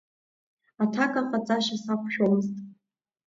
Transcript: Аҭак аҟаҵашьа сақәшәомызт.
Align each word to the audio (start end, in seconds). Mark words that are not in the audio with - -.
Аҭак 0.83 1.13
аҟаҵашьа 1.21 1.77
сақәшәомызт. 1.83 2.55